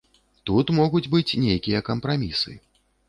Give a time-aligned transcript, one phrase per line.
[0.49, 2.57] Тут могуць быць нейкія кампрамісы.